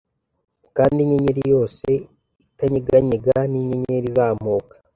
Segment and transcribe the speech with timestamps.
[0.75, 1.87] Kandi inyenyeri yose
[2.45, 4.73] itanyeganyega ninyenyeri izamuka